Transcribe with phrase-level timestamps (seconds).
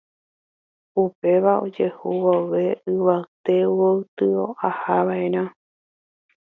[1.03, 2.63] upéva ojehu vove
[2.93, 5.43] yvate gotyo ahava'erã